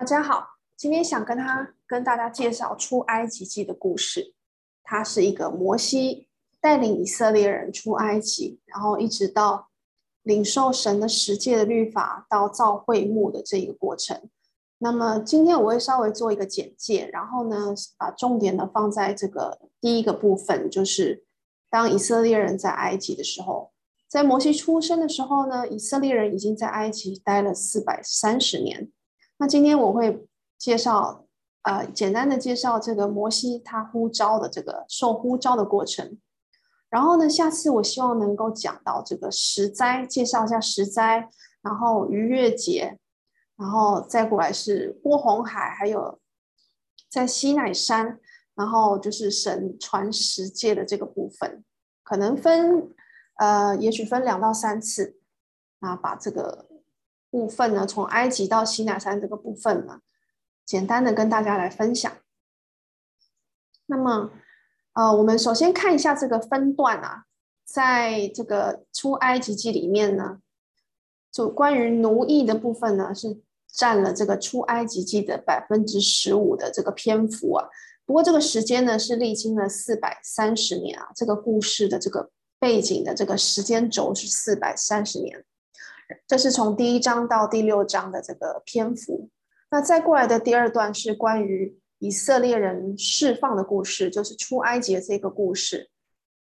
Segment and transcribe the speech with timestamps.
[0.00, 4.32] 大家好，今天想跟他跟大家介绍出埃及记的故事。
[4.82, 6.26] 它是一个摩西
[6.58, 9.68] 带领以色列人出埃及，然后一直到
[10.22, 14.18] 领受神的十诫的律法，到造会幕的这一个过程。
[14.78, 21.26] 那么今天我会稍微做一个简介，然后呢，把重点呢放在这个第一个部分，就是
[21.68, 23.70] 当以色列人在埃及的时候，
[24.08, 28.90] 在摩西出生的时候呢，以色列人已经在埃及待了四百三十年。
[29.40, 31.24] 那今天我会介绍，
[31.62, 36.18] 呃，简单的介绍这个摩西他呼召的这个受呼召的过程。
[36.90, 41.30] 然后呢，下次我希望能够讲到这个十灾，介绍一下十灾，
[41.62, 42.98] 然后逾越节，
[43.56, 46.20] 然后再过来是过红海，还有
[47.08, 48.20] 在西乃山，
[48.54, 51.64] 然后就是神传十诫的这个部分，
[52.02, 52.92] 可能分，
[53.38, 55.16] 呃，也许分两到三次，
[55.78, 56.68] 那把这个。
[57.30, 60.00] 部分呢，从埃及到西奈山这个部分呢，
[60.66, 62.12] 简单的跟大家来分享。
[63.86, 64.30] 那么，
[64.92, 67.24] 呃，我们首先看一下这个分段啊，
[67.64, 70.38] 在这个出埃及记里面呢，
[71.32, 73.40] 就关于奴役的部分呢，是
[73.72, 77.68] 占了这个出埃及记的百分之十五的这个篇幅啊。
[78.04, 85.44] 不过这个时间呢，是历经了四百三十年啊，这个故事的这个背景的这个时间轴是四百三十年。
[86.26, 89.28] 这是从第一章到第六章的这个篇幅，
[89.70, 95.90] 那再过来的第二段是关于以色列人释放的故事，就是出埃及的这个故事。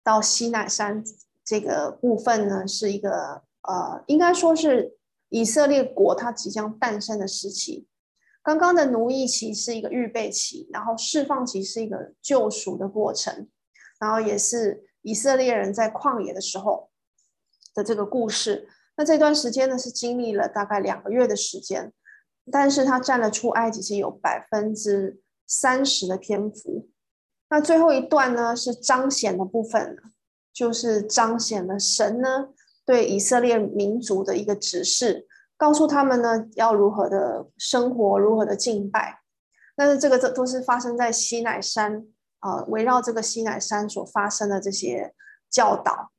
[0.03, 1.03] 到西奈山
[1.43, 4.97] 这个部分呢，是一个呃，应该说是
[5.29, 7.87] 以色列国它即将诞生的时期。
[8.41, 13.47] 刚刚的奴役期是一个预备期，然后释放期是一个救赎的过程，
[13.99, 16.89] 然后也是以色列人在旷野的时候
[17.75, 18.69] 的这个故事。
[18.99, 21.93] 那这段时间呢，是经历了大概两个月的时间，
[22.51, 26.89] 但是它占了出埃及记有百分之三十的篇幅。
[27.49, 29.95] 那最后一段呢，是彰显的部分，
[30.51, 32.49] 就是彰显了神呢
[32.85, 39.21] 对以色列民族的一个指示，告诉他们呢要如何的生活，如何的敬拜。
[39.77, 42.05] 但是这个这都是发生在西乃山
[42.39, 45.13] 啊，围绕这个西乃山所发生的这些
[45.49, 46.11] 教导。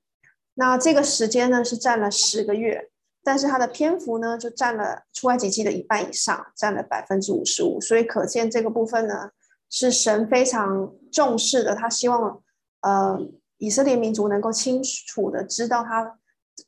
[0.61, 2.91] 那这个时间呢，是占了十个月，
[3.25, 7.81] 但是它的篇幅呢就占了出埃及记的一半以上，占了百分之五十五。
[7.81, 9.31] 所以可见这个部分呢
[9.71, 12.43] 是神非常重视的，他希望
[12.83, 13.19] 呃
[13.57, 16.19] 以色列民族能够清楚的知道他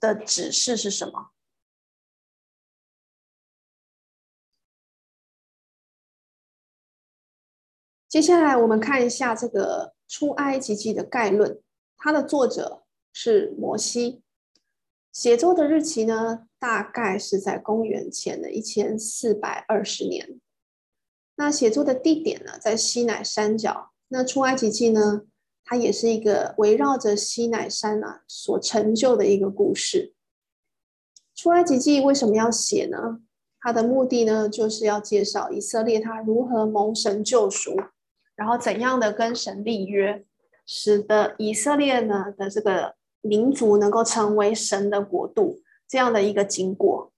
[0.01, 1.29] 的指示是什么。
[8.09, 11.61] 接下来我们看一下这个出埃及记的概论，
[11.99, 12.82] 它的作者。
[13.13, 14.23] 是摩西
[15.13, 20.41] 写作的日期呢，大概是在公元前的一千四百二十年。
[21.35, 23.93] 那写作的地点呢，在西乃山脚。
[24.09, 25.23] 那出埃及记呢，
[25.65, 30.15] 它也是一个围绕着西乃山啊所成就的一个故事。
[31.35, 33.21] 出埃及记为什么要写呢？
[33.61, 37.77] 它的目的呢，就是要介绍以色列他如何蒙神救赎，
[38.35, 40.25] 然后怎样的跟神立约，
[40.65, 42.95] 使得以色列呢的这个。
[43.23, 47.13] 民族能够成为神的国度，这样的一个经过。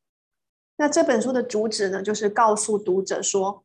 [0.77, 3.65] 那这本书的主旨呢，就是告诉读者说，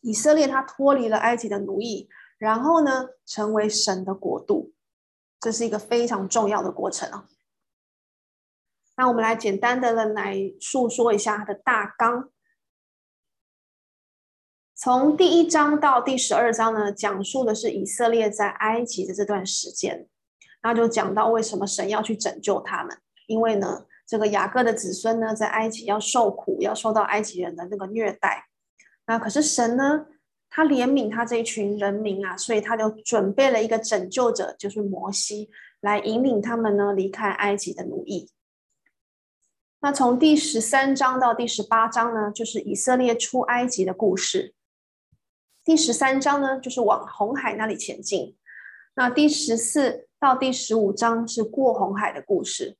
[0.00, 2.08] 以色列他脱离了埃及的奴役，
[2.38, 4.72] 然后呢，成为神的国度，
[5.40, 7.28] 这是一个非常重要的过程啊。
[8.96, 12.30] 那我们来简单的来述说一下它的大纲。
[14.74, 20.08] 从第一章到第十二章呢，讲述的是以色列在埃及的这段时间。
[20.62, 22.96] 那就讲到为什么神要去拯救他们，
[23.26, 28.46] 因为呢，这个雅各的子孙呢，在埃及要受苦，要受到埃及人的那个虐待。
[29.06, 30.06] 那可是神呢，
[30.48, 38.30] 他怜悯他这一群人民啊，所以他就准备了一个拯救者，就是摩西，来引领他们呢离开埃及的奴役。
[39.80, 44.54] 那从第十三章到第十八章呢，就是以色列出埃及的故事。
[45.64, 48.36] 第十三章呢，就是往红海那里前进。
[48.94, 52.76] 那第十四到第十五章是过红海的故事，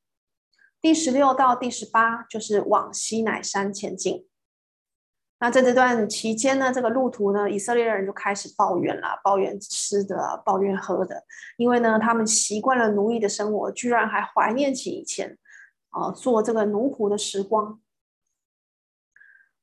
[0.80, 4.28] 第十六到第十八就是往西乃山前进。
[5.40, 11.24] 那在这段期间呢，这个路途呢，以色列人就开始抱怨了，抱怨吃的，抱怨喝的，
[11.56, 15.36] 因为呢，他们习惯了奴役的生活，居然还怀念起以前
[15.90, 17.80] 啊、做这个奴仆的时光。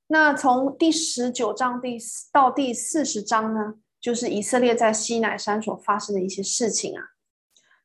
[0.08, 1.98] 那从第十九章第
[2.34, 7.12] 到第四十章呢，就是以色列在西乃山所发生的一些事情啊。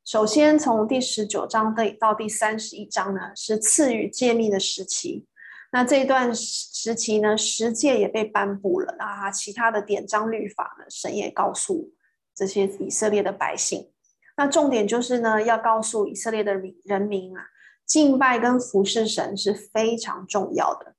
[0.05, 5.27] 首先，从第十九章到第三十一章呢，是赐予诫命的时期。
[5.73, 11.95] 那这一段时期呢，十诫也被颁布了啊，其他的典章律法呢，神也告诉
[12.35, 13.91] 这些以色列的百姓。
[14.37, 16.53] 那重点就是呢，要告诉以色列的
[16.85, 17.47] 人民啊，
[17.87, 20.95] 敬拜跟服侍神是非常重要的。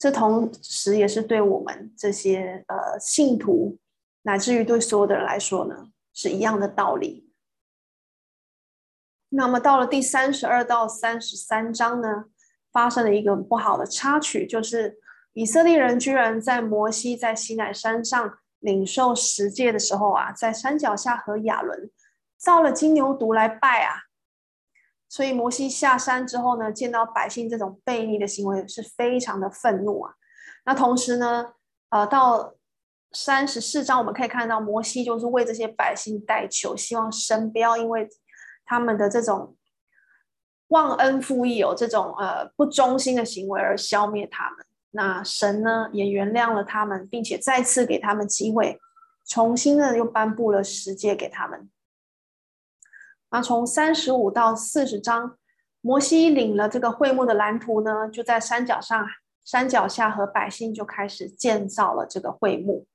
[0.00, 3.78] 这同时也是对我们这些呃信徒，
[4.22, 7.27] 乃至于对所有的人来说呢，是一样的道理。
[9.30, 12.24] 那么到了第三十二到三十三章呢，
[12.72, 14.98] 发生了一个不好的插曲，就是
[15.32, 21.90] 以色列人居然在摩西在西乃山上领受十诫的时候啊，在山脚下和亚伦。
[22.40, 24.02] 造了金牛犊来拜啊，
[25.08, 30.14] 所以摩西下山之后呢，见到百姓这种悖逆的行为，是非常的愤怒啊。
[30.64, 31.54] 那同时呢，
[31.90, 32.54] 呃，到
[33.10, 38.08] 三十四章我们可以看到，摩西就是为这些百姓代求，希望神不要因为
[38.68, 39.56] 他们的这种
[40.68, 44.66] 忘恩负义、有这种呃不忠心的行为而消灭他们。
[44.90, 48.78] 那神呢，也原谅了他们，并且再次给他们机会，
[49.26, 51.70] 重新的又颁布了十诫给他们。
[53.30, 55.38] 那从三十五到四十章，
[55.80, 59.06] 摩西领了这个会幕的蓝图呢，就在山脚上、
[59.44, 62.86] 山脚下和百姓就开始建造了这个会幕。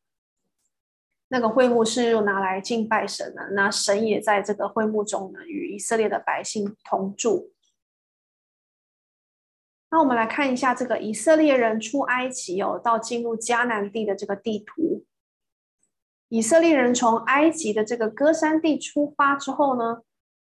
[1.30, 7.52] 那个会幕是用拿来敬拜神的，那神也在这个会幕中呢，与以色列的百姓同住。
[9.90, 15.06] 那我们来看一下这个以色列人出埃及哦，到进入迦南地的这个地图。
[16.30, 20.02] 以色列人从埃及的这个歌山地出发之后呢，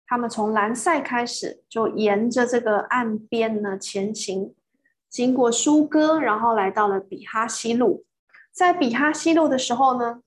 [0.06, 4.54] 他们从兰塞开始，就沿着这个岸边呢前行，
[5.08, 8.04] 经过苏哥，然后来到了比哈西路。
[8.52, 10.20] 在比哈西路的时候呢，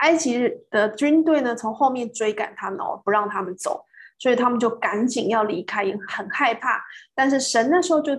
[0.00, 3.84] 埃及的军队呢从后面追赶他们哦，不让他们走，
[4.18, 6.84] 所以他们就赶紧要离开，也很害怕。
[7.14, 8.12] 但是神那时候就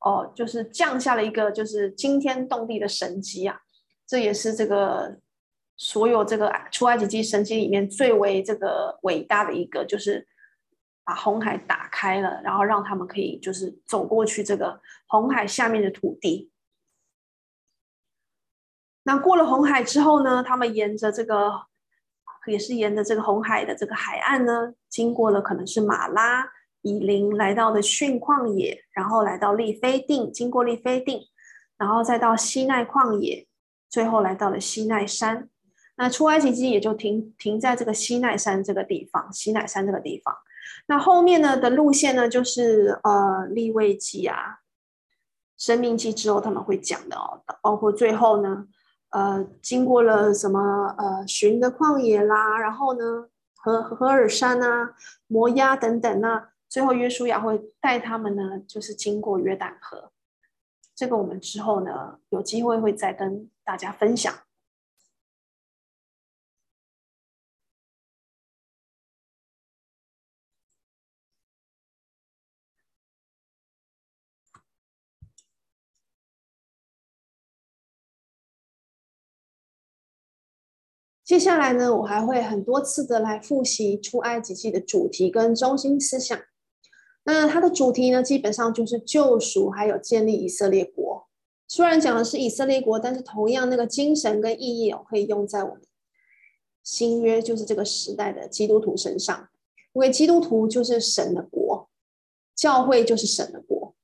[0.00, 3.60] 哦，就是降下了一个就是惊天动地的神迹啊，
[4.06, 5.18] 这也是这个。
[5.74, 10.24] 所有这个出埃及记神迹里面最为这个伟大的一个，就是
[11.02, 16.51] 把红海打开了，然后让他们可以就是走过去这个红海下面的土地。
[19.04, 21.52] 那过了红海之后呢，他们沿着这个
[22.46, 26.44] 也是沿着这个红海的这个海岸呢，经过了可能是马拉、
[26.82, 31.20] 以琳，来到了逊旷野，然后来到利非定，经过利非定，
[31.76, 33.46] 然后再到西奈旷野，
[33.88, 35.48] 最后来到了西奈山。
[35.96, 40.34] 那出埃及记也就停停在这个西奈山这个地方，西奈山这个地方。
[40.86, 44.60] 那后面呢的路线呢，就是呃利未记啊、
[45.58, 48.66] 生命记之后他们会讲的哦，包括最后呢，
[49.12, 54.94] 呃经过了什么呃寻的旷野啦，然后呢和和尔山啊、
[55.26, 60.10] 摩崖等等，那最后约书亚会带他们呢，就是经过约旦河。
[60.94, 64.34] 这个我们之后呢有机会会再跟大家分享。
[81.32, 86.38] 接下来呢，我还会很多次的来复习出埃及记的主题跟中心思想。
[87.22, 91.26] 那它的主题呢，基本上就是救赎，还有建立以色列国。
[91.66, 95.80] 虽然讲的是以色列国，但是同样那个精神跟意义哦，可以用在我们
[96.82, 99.48] 新约，就是这个时代的基督徒身上。
[99.94, 101.88] 因为基督徒就是神的国，
[102.54, 103.94] 教会就是神的国。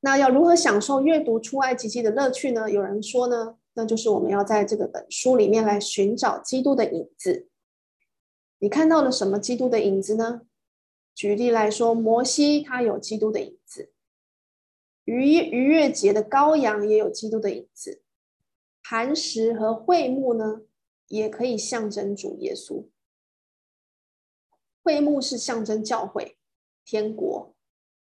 [0.00, 2.70] 那要如何享受阅读出埃及记的乐趣呢？
[2.70, 7.48] 有人说呢，那就是我们要在这个本书里面来寻找基督的影子。
[8.58, 10.40] 你看到了什么基督的影子呢？
[11.14, 13.92] 举例来说，摩西他有基督的影子，
[15.04, 18.02] 逾逾越节的羔羊也有基督的影子，
[18.82, 20.62] 磐石和会幕呢，
[21.06, 22.88] 也可以象征主耶稣。
[24.82, 26.36] 会幕是象征教会、
[26.84, 27.54] 天国，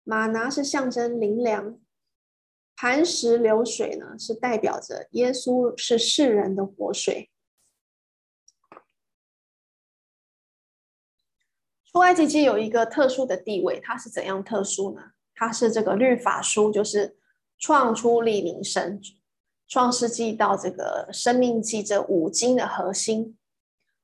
[0.03, 1.81] 吗哪是象征灵粮。
[2.77, 7.31] 磐石流水呢，是代表着耶稣是世人的活水。
[11.87, 15.13] 出埃及记有一个特殊的地位，它是怎样特殊呢？
[15.37, 17.17] 它是这个律法书，就是
[17.59, 19.01] 创出利民神、
[19.69, 23.39] 创世纪到这个生命记这五经的核心。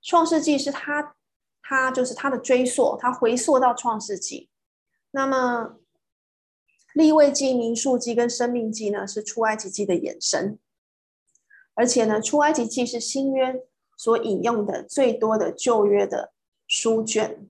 [0.01, 1.17] 创世纪是它，
[1.61, 4.49] 它就是它的追溯，它回溯到创世纪。
[5.11, 5.80] 那么。
[6.95, 10.59] 立位记、民数记跟生命记呢，是出埃及记的衍生，
[11.75, 13.63] 而且呢，出埃及记是新约
[13.97, 16.33] 所引用的最多的旧约的
[16.67, 17.49] 书卷。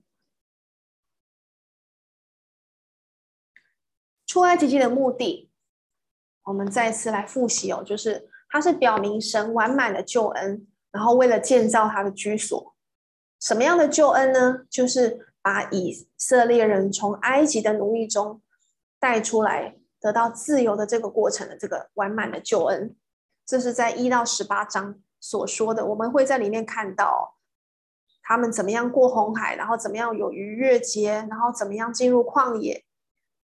[4.27, 5.49] 出埃及记的目的，
[6.43, 12.75] 我们再次来复习哦，就是它是表明神完满的救恩，然后为了建造他的居所。
[13.39, 14.65] 什么样的救恩呢？
[14.69, 18.41] 就是把以色列人从埃及的奴役中
[19.01, 22.95] 带出来，得到自由的这个过程的这个完满的救恩。
[23.45, 27.35] 这是在一到十八章所说的，我们会在里面看到
[28.21, 32.85] 他们怎么样过红海，然后怎么样有逾越节，然后怎么样进入旷野。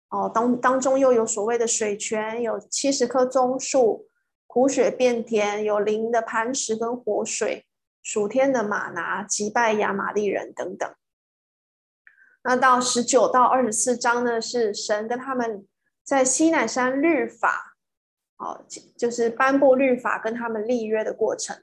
[0.09, 4.07] 哦，当当中又有所谓的水泉，有七十棵棕树，
[4.47, 7.65] 苦水变甜，有灵的磐石跟活水。
[8.01, 10.93] 属天的马拿，击败亚玛力人等等。
[12.47, 15.67] 那到十九到二十四章呢，是神跟他们
[16.03, 17.75] 在西乃山律法，
[18.37, 18.63] 哦，
[18.95, 21.59] 就是颁布律法跟他们立约的过程。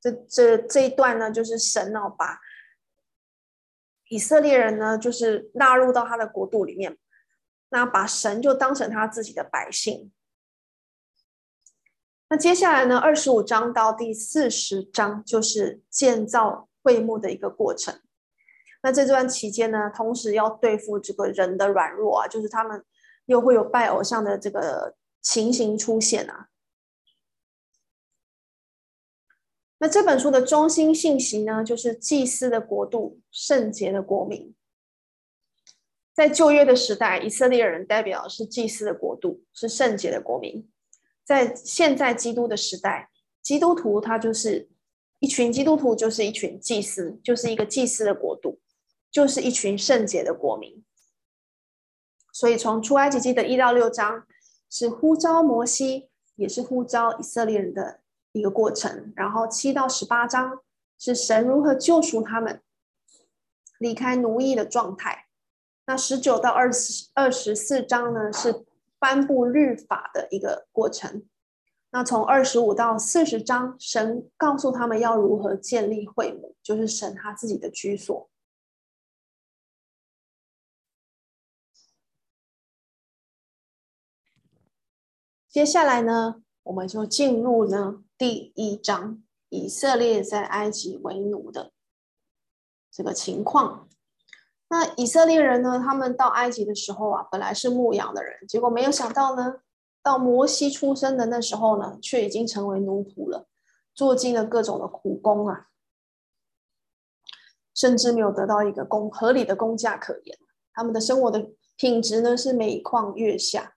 [0.00, 2.40] 这这这一段呢，就是神哦，把
[4.08, 6.96] 以色列人呢，就是纳入到他的国度里面，
[7.68, 10.10] 那把神就当成他自己的百姓。
[12.30, 18.00] 那接下来呢，二十五章到第四十章就是建造会幕的一个过程。
[18.82, 22.84] 那这段期间呢，同时要对付这个人的软弱啊，就是他们
[23.26, 26.48] 又会有拜偶像的这个情形出现啊。
[29.78, 34.54] 那这本书的中心信息呢，就是祭司的国度，圣洁的国民。
[36.14, 40.68] 在旧约的时代，以色列人代表是祭司的国度，是圣洁的国民。
[41.24, 43.10] 在现在基督的时代，
[43.40, 44.68] 基督徒他就是
[45.20, 48.60] 一群基督徒，就是一群祭司，就是一个祭司的国度，
[49.12, 50.84] 就是一群圣洁的国民。
[52.32, 54.26] 所以从出埃及记的一到六章
[54.68, 58.00] 是呼召摩西，也是呼召以色列人的
[58.32, 59.12] 一个过程。
[59.14, 60.58] 然后七到十八章
[60.98, 62.60] 是神如何救赎他们，
[63.78, 65.26] 离开奴役的状态。
[65.86, 68.64] 那十九到二十二十四章呢是。
[69.02, 71.24] 颁布律法的一个过程。
[71.90, 78.30] 那从二十五到四十章，神告诉他们要如何建立会幕，就是神他自己的居所。
[85.52, 91.72] 接下来呢，我们就进入呢第一章，以色列在埃及为奴的
[92.90, 93.86] 这个情况。
[94.70, 95.78] 那以色列人呢？
[95.78, 99.56] 他们到埃及的时候啊，本来是牧羊的人，结果没有想到呢，
[100.02, 103.46] 到摩西出生的那时候呢，却已经成为奴仆了，
[103.94, 105.66] 做尽了各种的苦工啊，
[107.74, 110.38] 甚至没有得到一个工合理的工价可言。
[110.72, 113.71] 他们的生活的品质呢，是每况愈下。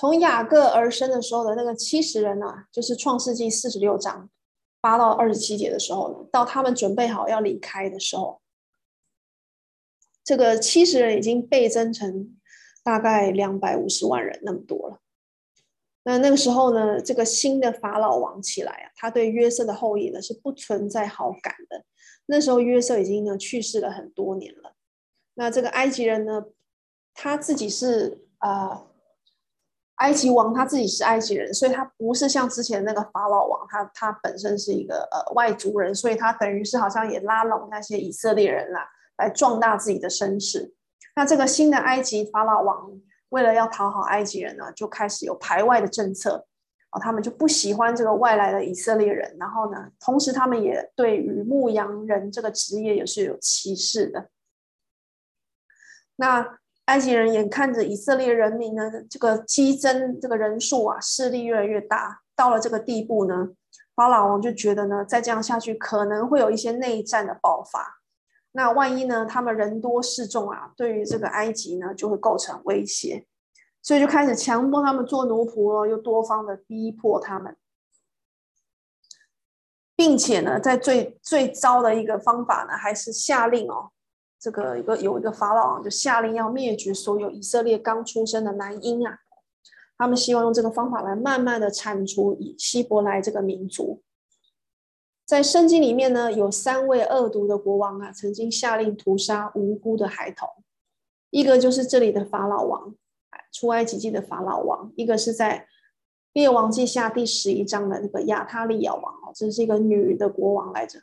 [0.00, 4.30] 从雅各而生的时候的那个七十人啊，就是创世纪四十六章
[4.80, 8.40] 八到二十七节的时候呢，到他们准备好要离开的时候。
[10.24, 12.34] 这个七十人已经倍增成
[12.82, 15.00] 大概两百五十万人那么多了。
[16.04, 21.84] 那那个时候呢，这个新的法老王起来啊，他对约瑟的后裔呢是不存在好感的。
[22.24, 24.72] 那时候约瑟已经呢去世了很多年了。
[25.34, 26.46] 那这个埃及人呢，
[27.12, 28.86] 他自己是呃
[30.00, 38.86] 埃及王，他自己是埃及人，所以他不是像之前那个法老王，他他本身是一个呃外族人，所以他等于是好像也拉拢那些以色列人啦。
[39.20, 40.72] 来壮大自己的声势。
[41.14, 42.90] 那这个新的埃及法老王
[43.28, 46.46] 为了要讨好埃及人呢，就开始有排外的政策。
[46.92, 49.36] 哦，他们就不喜欢这个外来的以色列人。
[49.38, 54.30] 然后呢，同时他们也对于牧羊人这个职业也是有歧视的。
[56.16, 56.58] 那
[56.90, 63.50] 埃及人眼看着以色列人民呢，这个激增这个人数啊，势力越来越大，到了这个地步呢，
[63.94, 68.00] 法老王就觉得呢，再这样下去可能会有一些内战的爆发。
[68.50, 69.24] 那万一呢？
[69.24, 73.24] 他们人多势众啊，对于这个埃及呢，就会构成威胁，
[73.80, 77.56] 所以就开始强迫他们做奴仆了，又多方的逼迫他们，
[79.94, 83.92] 并且呢，在最最糟的一个方法呢，还是下令哦，
[84.40, 89.18] 这个一个有一个法老王就下令要灭绝所有以色列刚出生的男婴啊，
[89.98, 94.02] 他们希望用这个方法来慢慢的铲除以希伯来这个民族。
[95.26, 100.48] 在圣经里面呢，有三位恶毒的国王啊，曾经下令屠杀无辜的孩童。
[101.28, 102.94] 一个就是这里的法老王，
[103.52, 105.68] 出埃及记的法老王；一个是在
[106.32, 110.98] 列王记下第十一章的那个亚他利雅王哦，这是一个女的国王来着。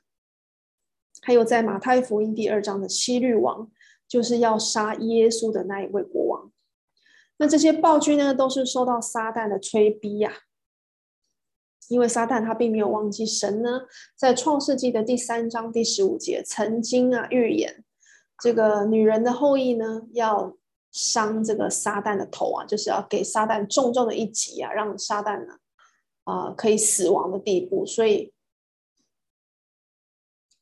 [1.22, 3.70] 还有在马太福音第二章的七律王，
[4.08, 6.52] 就是要杀耶稣的那一位国王。
[7.38, 10.32] 那这些暴君呢，都是受到撒旦的催逼呀、
[11.88, 13.82] 因为撒旦他并没有忘记神呢，
[14.16, 17.84] 在创世纪的第三章第十五节曾经啊预言，
[18.42, 20.56] 这个女人的后裔呢要
[20.92, 25.58] 伤这个撒旦的头啊，就是要给撒旦重重的一击啊，让撒旦呢，
[26.24, 27.86] 啊、可以死亡的地步。
[27.86, 28.34] 所以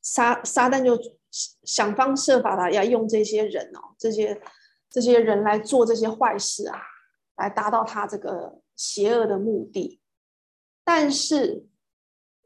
[0.08, 0.96] 撒撒旦就
[1.64, 4.40] 想方设法的要用这些人哦，这些
[4.88, 6.80] 这些人来做这些坏事啊，
[7.36, 10.00] 来达到他这个邪恶的目的。
[10.84, 11.66] 但是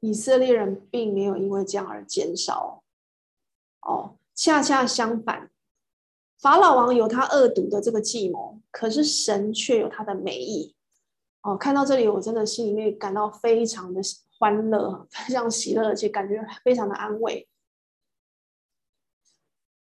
[0.00, 2.82] 以色列人并没有因为这样而减少
[3.82, 5.50] 哦，恰恰相反。
[6.38, 10.74] 法老王有他恶毒的这个计谋，可是神却有他的美意。
[11.42, 14.00] 哦，看到这里，我真的心里面感到非常的
[14.38, 17.46] 欢乐， 非常喜乐，而且感觉非常的安慰。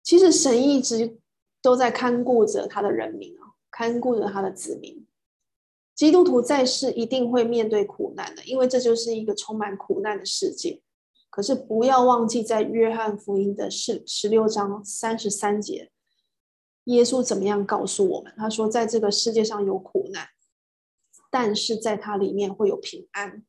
[0.05, 1.17] 其实神一直
[1.63, 5.05] 都在看顾着他的人民啊，看顾着他的子民。
[5.95, 10.81] 基督徒在世一定会面对苦难的，因为这就是一个充满苦难的世界。
[11.29, 15.91] 可是不要忘记，在约翰福音的十十六章三十三节。
[16.83, 18.31] 耶稣怎么样告诉我们？
[18.38, 20.27] 他说，在这个世界上有苦难，
[21.31, 23.43] 但是在它里面会有平安。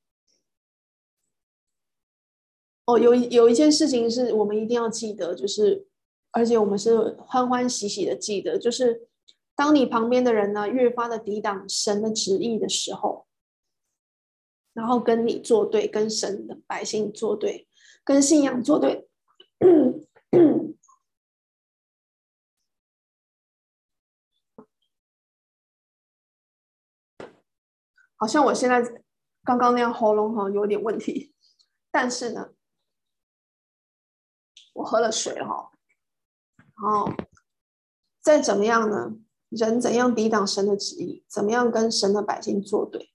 [2.86, 5.86] 哦，有有一件事情是我们一定要记得，就是，
[6.36, 9.08] 而且我们是欢欢喜喜的记得，就是
[9.54, 13.26] 当你旁边的人呢越发的抵挡神的旨意的时候，
[14.74, 17.66] 然后跟你作对，跟神的百姓作对，
[18.04, 19.08] 跟信仰作对。
[28.18, 28.82] 好像我现在
[29.42, 31.32] 刚刚那样喉咙哈有点问题，
[31.90, 32.50] 但是呢，
[34.74, 35.72] 我喝了水哈，
[36.82, 37.10] 然后
[38.22, 39.16] 再怎么样呢？
[39.48, 43.10] 人怎样抵挡神的旨意，怎么样跟神的百姓作对，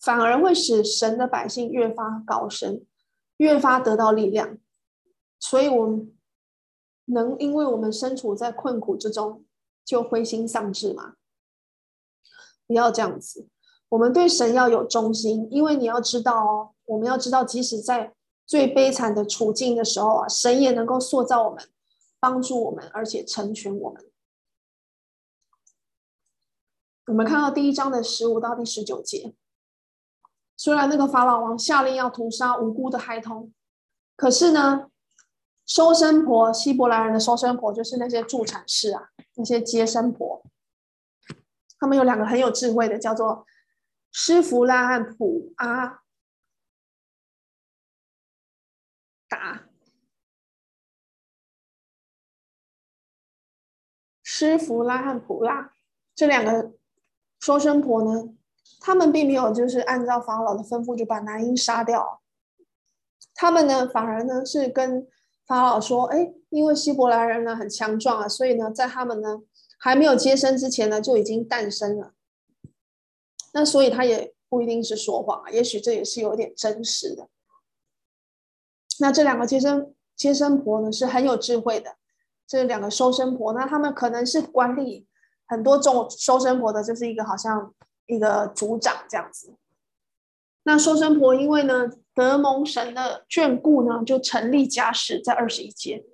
[0.00, 2.84] 反而会使神的百姓越发高升，
[3.36, 4.58] 越发得到力量。
[5.38, 6.16] 所以，我们
[7.04, 9.44] 能因为我们身处在困苦之中，
[9.84, 11.16] 就灰心丧志吗？
[12.66, 13.46] 不要这样子。
[13.90, 18.14] 我们对神要有忠心，因为你要知道哦，我们要知道，即使在
[18.46, 21.68] 最悲惨的处境的时候啊，神也能够塑造我们，
[22.24, 24.10] 帮助我们，而且成全我们。
[27.08, 29.34] 我们看到第一章的十五到第十九节，
[30.56, 33.52] 虽然那个法老王下令要屠杀无辜的孩童，
[34.16, 34.90] 可是呢，
[35.66, 40.42] 收生婆希伯来人的收生婆就是那些助产士啊，那些接生婆，
[41.78, 43.46] 他们有两个很有智慧的，叫做。
[44.16, 46.02] 施弗拉和普阿
[49.28, 49.68] 达，
[54.36, 55.74] 施福拉和普拉
[56.12, 56.72] 这两个
[57.38, 58.34] 说生婆呢，
[58.80, 62.20] 他们并没有就是按照法老的吩咐就把男婴杀掉，
[63.32, 65.06] 他们呢反而呢是跟
[65.46, 69.40] 法老说：“哎，因为希伯来人呢很强壮啊，所以呢在他们呢
[69.78, 72.12] 还没有接生之前呢就已经诞生了。”
[73.54, 77.28] 那所以他也不一定是说谎，也许这也是有点真实的。
[78.98, 81.94] 那这两个接生接生婆呢是很有智慧的，
[82.46, 85.06] 这两个收生婆，那他们可能是管理
[85.46, 87.74] 很多种收生婆的，就是一个好像
[88.06, 89.56] 一个组长这样子。
[90.64, 96.04] 那收生婆因为呢得蒙神的眷顾呢，就成立家室，在二十一节。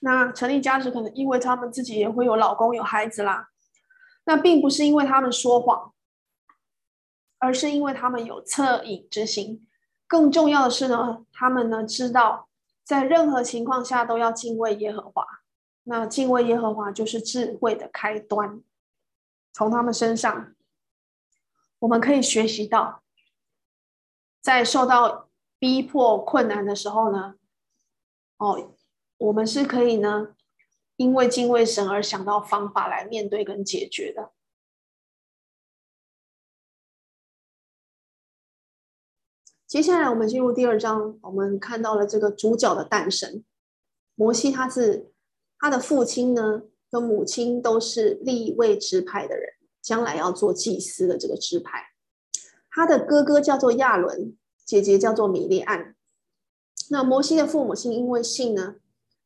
[0.00, 3.48] 那成立家室可能因为他们自己也会有老公有孩子啦。
[4.24, 5.92] 那并不是因为他们说谎，
[7.38, 9.66] 而是因为他们有恻隐之心。
[10.06, 12.49] 更重要的是呢，他们呢知道
[12.90, 15.24] 在任何情况下都要敬畏耶和华。
[15.84, 18.64] 那敬畏耶和华就是智慧的开端。
[19.52, 20.56] 从他们身上，
[21.78, 23.04] 我们可以学习到，
[24.40, 25.28] 在受到
[25.60, 27.36] 逼迫困难的时候呢，
[28.38, 28.74] 哦，
[29.18, 30.34] 我们是可以呢。
[30.96, 34.32] 因为敬畏神而想到方法来面对跟解决的。
[39.70, 43.44] 接下来我们进入第二章，我们看到了这个主角的诞生。
[44.16, 45.12] 摩西他是
[45.60, 49.48] 他的父亲呢，和母亲都是立位支派的人，
[49.80, 51.90] 将来要做祭司的这个支派。
[52.68, 55.94] 他的哥哥叫做亚伦，姐姐叫做米利暗。
[56.88, 58.74] 那摩西的父母亲因为信呢？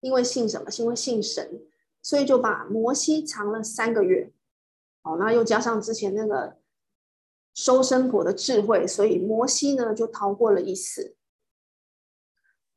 [0.01, 0.67] 因为信什么？
[0.77, 1.63] 因为信神，
[2.03, 4.31] 所以就把摩西藏了三个月。
[5.05, 6.59] 哦，那又加上之前那个
[7.55, 11.17] 收生婆的智慧，所以摩西呢就逃过了一死。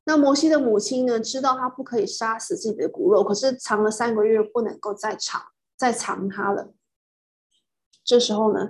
[0.06, 5.42] 那摩西的母亲呢，知道他不可以杀死自己的骨肉，可是藏了三个月，不能够再藏
[5.76, 6.72] 再藏他了。
[8.06, 8.70] 这时候呢，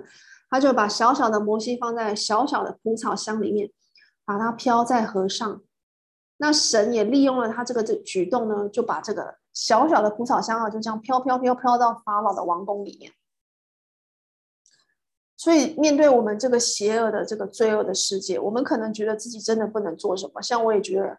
[0.50, 3.70] 他就把小小的摩西放在小小的蒲草箱里面，
[4.24, 5.62] 把它飘在河上。
[6.38, 13.12] 那神也利用了他这个这举动呢，就把这个小小的蒲草箱啊，就这样飘飘飘飘到法老的王宫里面。
[15.40, 20.42] 所以，面对我们这个邪恶的这个罪恶的世界，我们可能觉得自己真的不能做什么。
[20.42, 21.16] 像我也觉得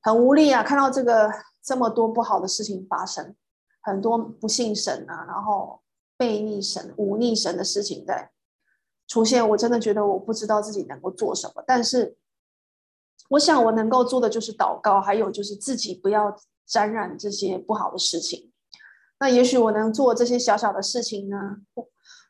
[0.00, 1.30] 很无力啊，看到这个
[1.62, 3.36] 这么多不好的事情发生，
[3.80, 5.80] 很多不信神啊，然后
[6.16, 8.32] 背逆神、忤逆神的事情在
[9.06, 11.62] 出现，我真的觉得我不知道自己能够做什么。
[11.64, 12.16] 但是，
[13.28, 18.50] 我想我能够做的就是祷告，还有就是自己不要沾染这些不好的事情。
[19.20, 21.58] 那也许我能做这些小小的事情呢？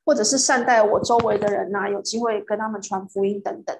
[0.04, 3.76] 或者是善待我周围的人呐、有机会跟他们传福音等等。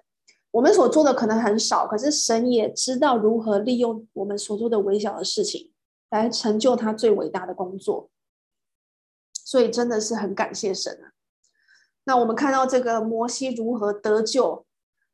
[0.52, 5.72] 我们所做的可能很少，可是神也知道如何利用我们所做的微小的事情，
[6.10, 8.10] 来成就他最伟大的工作。
[9.44, 11.12] 所以真的是很感谢神啊。
[12.04, 14.66] 那我们看到这个摩西如何得救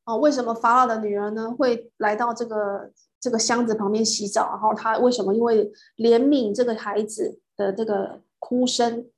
[0.05, 0.17] 啊？
[0.17, 2.91] 为什么法老的女儿呢会来到这个
[3.21, 4.49] 这个箱子旁边洗澡？
[4.51, 9.09] 然后她为什么因为怜悯这个孩子的这个哭声？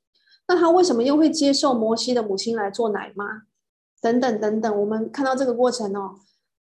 [0.50, 3.42] 那他为什么又会接受摩西的母亲来做奶妈？
[4.00, 6.18] 等等等等，我们看到这个过程哦，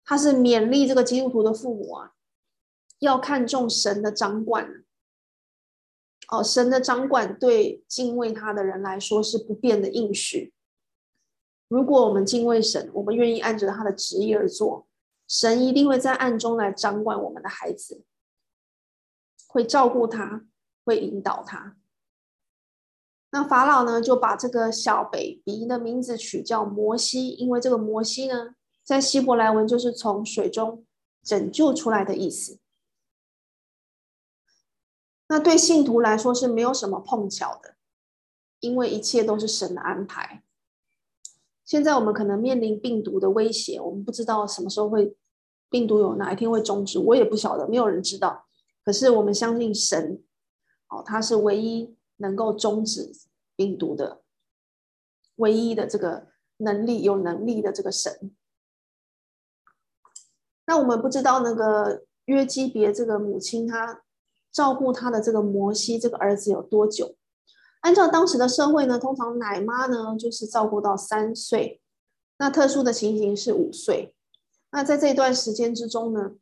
[0.05, 2.13] 他是勉励这个基督徒的父母啊，
[2.99, 4.85] 要看重神的掌管。
[6.29, 10.53] 哦，神的掌管对敬畏他的人来说是不变的应许。
[11.69, 14.87] 如果我们敬畏神，我们愿意按着他的旨意而做，
[15.27, 18.05] 神一定会在暗中来掌管我们的孩子，
[19.47, 20.45] 会照顾他，
[20.85, 21.79] 会引导他。
[23.35, 30.85] 那法老呢，就把这个小 baby 的名字取叫摩西，因为这个摩西呢，在希伯来文就是从水中
[31.23, 32.59] 拯救出来的意思。
[35.29, 37.77] 那对信徒来说是没有什么碰巧的，
[38.61, 40.43] 因为一切都是神的安排。
[41.65, 45.17] 现在我们可能面临病毒的威胁，我们不知道什么时候会
[45.71, 48.45] 病毒有哪一天会终止，我也不晓得，没有人知道。
[48.85, 50.23] 可是我们相信神，
[50.89, 51.97] 哦，他是唯一。
[52.23, 53.13] 能够终止
[53.57, 54.23] 病毒的
[55.37, 58.33] 唯一的这个能力，有能力的这个神。
[60.65, 64.03] 那我们不知道那个约基别这个母亲，她
[64.53, 67.17] 照顾她的这个摩西这个儿子有多久？
[67.81, 71.83] 按照当时的社会呢，通常奶妈呢就是照顾到三岁，
[72.39, 74.15] 那特殊的情形是五岁。
[74.71, 76.37] 那在这段时间之中呢，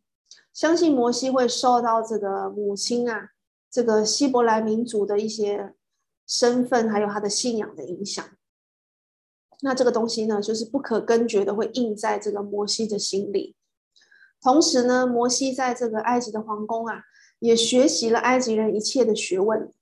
[0.52, 3.30] 相信摩西会受到这个母亲啊。
[3.70, 5.74] 这个希伯来民族的一些
[6.26, 8.28] 身份，还有他的信仰的影响，
[9.60, 13.54] 那这个东西呢，就是不可根绝的，会印在这个摩西的心里。
[14.40, 17.04] 同时呢，摩西在这个埃及的皇宫啊，
[17.38, 19.72] 也学习了埃及人一切的学问。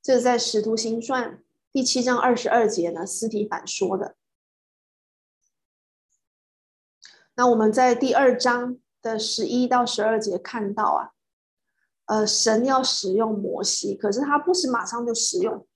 [0.00, 1.32] 这是在《使徒行传》
[1.72, 4.14] 第七章二十二节呢，斯提反说的。
[7.34, 11.17] 那我们在第二章的十一到十二节看到啊。
[12.08, 15.66] 呃，神要使用摩西，可是他不是马上就使用，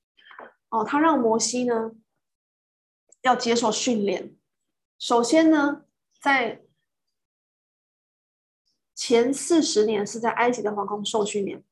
[0.71, 1.92] 哦，他让摩西呢
[3.21, 4.35] 要接受训练。
[4.99, 5.85] 首先呢，
[6.23, 6.62] 在
[8.95, 11.62] 前四十年是在埃及的皇宫受训练，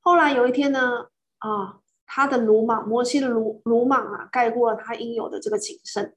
[0.00, 6.14] 后来有一天呢，啊，他的鲁莽，摩西的鲁鲁莽啊，盖过了他应有的这个谨慎，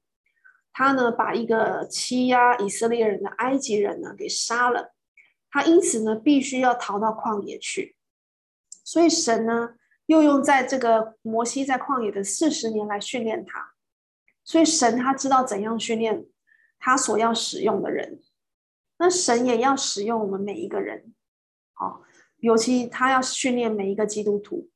[0.73, 4.93] 他呢把一个欺压以色列人的埃及人呢给杀了。
[5.51, 7.95] 他因此呢，必须要逃到旷野去，
[8.83, 13.73] 所以神呢，又用在这个摩西在旷野的四十年来训练他，
[14.43, 16.27] 所以神他知道怎样训练
[16.77, 18.21] 他所要使用的人，
[18.99, 21.15] 那神也要使用我们每一个人，
[21.79, 22.03] 哦，
[22.37, 24.69] 尤其他要训练每一个基督徒，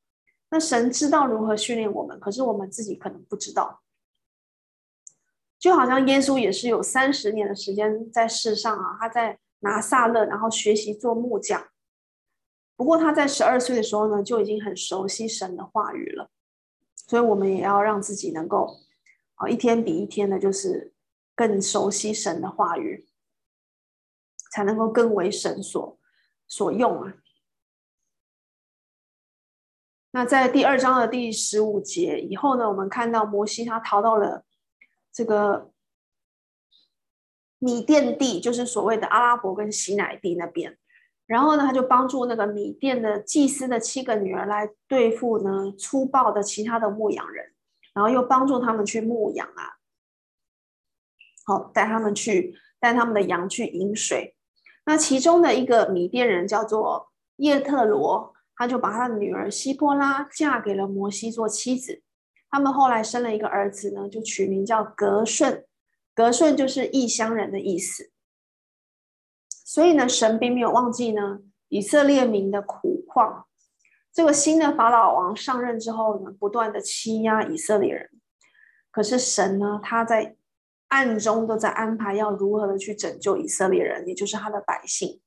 [0.50, 3.84] 那神知道如何训练我们，可是我们自己可能不知道，
[5.60, 9.38] 就好像耶稣也是有三十年的时间在世上啊，他在。
[9.64, 11.70] 拿撒勒，然后学习做木匠。
[12.76, 16.30] 不过他在十二岁的时候呢，就已经很熟悉神的话语了。
[16.96, 18.78] 所以，我们也要让自己能够
[19.36, 20.94] 啊，一天比一天的，就是
[21.36, 23.08] 更熟悉神的话语，
[24.52, 26.00] 才能够更为神所
[26.48, 27.14] 所用啊。
[30.12, 34.46] 那在第二章的第十五节以后呢，我们看到摩西他逃到了
[35.12, 35.73] 这个。
[37.64, 40.78] 米甸地就是所谓的阿拉伯跟西乃地那边，
[41.26, 47.54] 然后呢，他就帮助那个米甸的祭司的七个女儿来对付呢粗暴的其他的牧羊人，
[47.94, 49.80] 然后又帮助他们去牧羊啊，
[51.46, 54.36] 好，带他们去带他们的羊去饮水。
[54.86, 62.02] 那其中的一个米甸人叫做叶特罗，他就把他的女儿希波拉嫁给了摩西做妻子，
[62.50, 65.64] 他们后来生了一个儿子呢，就取名叫革顺。
[66.14, 68.12] 革舜就是异乡人的意思，
[69.50, 73.48] 所以呢，神并没有忘记呢以色列民的苦况。
[74.14, 78.10] 这个新的法老王上任之后呢，不断的欺压以色列人。
[78.92, 80.36] 可是神呢，他在
[80.90, 85.20] 暗中都在安排要如何的去拯救以色列人，也就是他的百姓。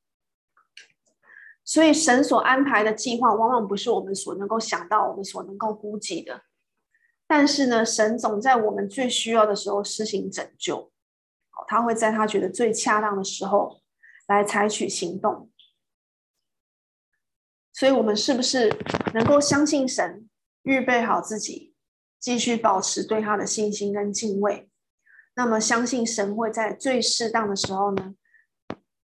[1.64, 6.42] 所以神所安排的计划，往往不是我们所能够想到、我们所能够估计的。
[7.26, 10.92] 但是呢，神总在我们最需要的时候施行拯救。
[11.66, 13.80] 他会在他觉得最恰当的时候
[14.28, 15.50] 来采取行动。
[17.72, 18.70] 所以，我们是不是
[19.12, 20.28] 能够相信神，
[20.62, 21.74] 预备好自己，
[22.20, 24.70] 继续保持对他的信心跟敬畏？
[25.34, 28.14] 那么，相信神会在最适当的时候呢，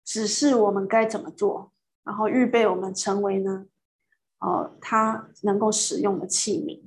[0.03, 1.71] 指示我们该怎么做。
[2.03, 3.67] 然后预备我们成为呢，
[4.39, 6.81] 呃，他能够使用的器皿。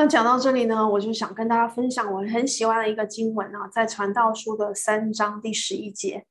[0.00, 6.26] 那讲到这里呢，我就想跟大家分享我很喜欢的一个经文啊，在传道书的三章第十一节：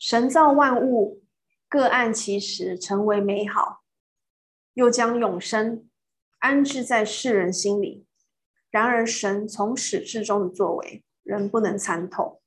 [0.00, 1.22] 神造万物，
[1.68, 3.84] 各按其时成为美好，
[4.74, 5.88] 又将永生
[6.40, 8.04] 安置在世人心里。
[8.68, 11.04] 然而，神从始至终的作为。
[11.22, 12.42] 人不能参透，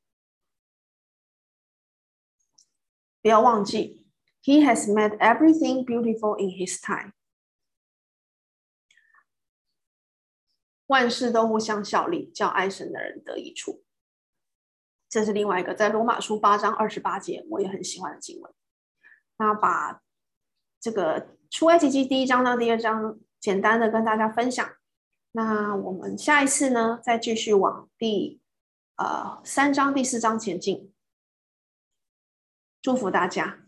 [3.22, 4.06] 不要忘记
[4.44, 7.14] ，He has made everything beautiful in His time。
[10.94, 13.84] 万事都互相效力，叫爱神的人得益处。
[15.10, 18.54] 这是另外一个在罗马书八章二十八节，我也很喜欢的经文。
[19.38, 20.04] 那把
[20.80, 24.64] 这个出埃及记第一章到第二章，简单的跟大家分享。
[25.32, 28.40] 那我们下一次呢，再继续往第。
[28.96, 30.94] 呃，三章第四章前进，
[32.80, 33.63] 祝福大家。